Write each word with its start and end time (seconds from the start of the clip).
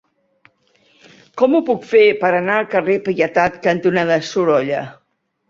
Com 1.41 1.57
ho 1.57 1.61
puc 1.67 1.85
fer 1.89 2.01
per 2.23 2.31
anar 2.39 2.57
al 2.63 2.67
carrer 2.73 2.97
Pietat 3.09 3.61
cantonada 3.69 4.19
Sorolla? 4.33 4.83